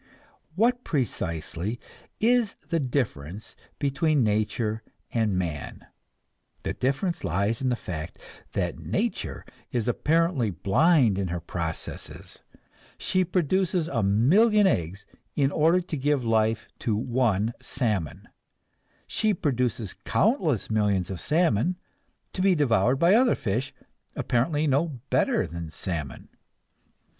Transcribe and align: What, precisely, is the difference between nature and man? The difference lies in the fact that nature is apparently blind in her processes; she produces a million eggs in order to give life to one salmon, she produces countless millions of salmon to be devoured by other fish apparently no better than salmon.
What, 0.55 0.83
precisely, 0.83 1.79
is 2.19 2.55
the 2.69 2.79
difference 2.79 3.55
between 3.77 4.23
nature 4.23 4.81
and 5.11 5.37
man? 5.37 5.85
The 6.63 6.73
difference 6.73 7.23
lies 7.23 7.61
in 7.61 7.69
the 7.69 7.75
fact 7.75 8.17
that 8.53 8.79
nature 8.79 9.45
is 9.71 9.87
apparently 9.87 10.49
blind 10.49 11.19
in 11.19 11.27
her 11.27 11.39
processes; 11.39 12.41
she 12.97 13.23
produces 13.23 13.87
a 13.89 14.01
million 14.01 14.65
eggs 14.65 15.05
in 15.35 15.51
order 15.51 15.81
to 15.81 15.97
give 15.97 16.25
life 16.25 16.67
to 16.79 16.95
one 16.95 17.53
salmon, 17.61 18.27
she 19.05 19.35
produces 19.35 19.93
countless 20.03 20.71
millions 20.71 21.11
of 21.11 21.21
salmon 21.21 21.77
to 22.33 22.41
be 22.41 22.55
devoured 22.55 22.97
by 22.97 23.13
other 23.13 23.35
fish 23.35 23.71
apparently 24.15 24.65
no 24.65 24.99
better 25.11 25.45
than 25.45 25.69
salmon. 25.69 26.29